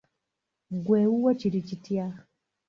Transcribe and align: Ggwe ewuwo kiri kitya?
Ggwe 0.77 0.95
ewuwo 1.05 1.31
kiri 1.39 1.59
kitya? 1.67 2.05